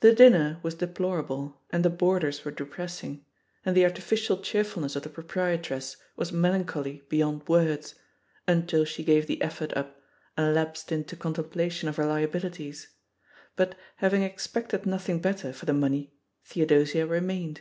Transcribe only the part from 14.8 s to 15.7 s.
nothing better for